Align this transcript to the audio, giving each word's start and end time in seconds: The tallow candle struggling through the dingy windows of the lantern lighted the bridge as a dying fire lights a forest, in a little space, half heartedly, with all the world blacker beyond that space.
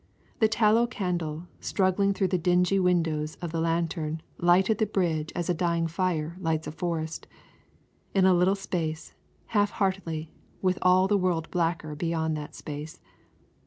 The 0.39 0.47
tallow 0.47 0.87
candle 0.87 1.45
struggling 1.59 2.11
through 2.15 2.29
the 2.29 2.39
dingy 2.39 2.79
windows 2.79 3.35
of 3.35 3.51
the 3.51 3.61
lantern 3.61 4.23
lighted 4.39 4.79
the 4.79 4.87
bridge 4.87 5.31
as 5.35 5.47
a 5.47 5.53
dying 5.53 5.85
fire 5.85 6.35
lights 6.39 6.65
a 6.65 6.71
forest, 6.71 7.27
in 8.15 8.25
a 8.25 8.33
little 8.33 8.55
space, 8.55 9.13
half 9.53 9.69
heartedly, 9.69 10.31
with 10.59 10.79
all 10.81 11.07
the 11.07 11.19
world 11.19 11.51
blacker 11.51 11.93
beyond 11.93 12.35
that 12.35 12.55
space. 12.55 12.99